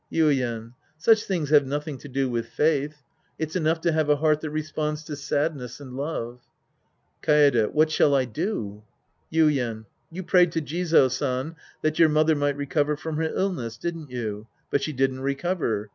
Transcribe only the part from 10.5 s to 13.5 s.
to Jizo San that your mother might recover from her